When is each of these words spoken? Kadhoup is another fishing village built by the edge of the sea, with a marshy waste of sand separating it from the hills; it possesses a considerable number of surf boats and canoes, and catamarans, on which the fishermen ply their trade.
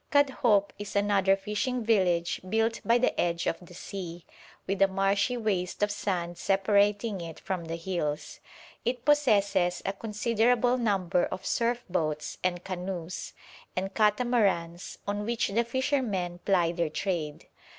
Kadhoup 0.11 0.71
is 0.79 0.95
another 0.95 1.35
fishing 1.35 1.83
village 1.85 2.41
built 2.49 2.81
by 2.83 2.97
the 2.97 3.21
edge 3.21 3.45
of 3.45 3.59
the 3.61 3.75
sea, 3.75 4.25
with 4.65 4.81
a 4.81 4.87
marshy 4.87 5.37
waste 5.37 5.83
of 5.83 5.91
sand 5.91 6.39
separating 6.39 7.21
it 7.21 7.39
from 7.39 7.65
the 7.65 7.75
hills; 7.75 8.39
it 8.83 9.05
possesses 9.05 9.79
a 9.85 9.93
considerable 9.93 10.75
number 10.79 11.25
of 11.27 11.45
surf 11.45 11.83
boats 11.87 12.39
and 12.43 12.63
canoes, 12.63 13.33
and 13.75 13.93
catamarans, 13.93 14.97
on 15.07 15.23
which 15.23 15.49
the 15.49 15.63
fishermen 15.63 16.39
ply 16.45 16.71
their 16.71 16.89
trade. 16.89 17.45